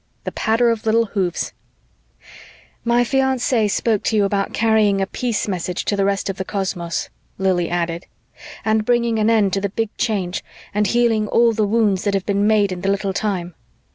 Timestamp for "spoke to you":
3.67-4.25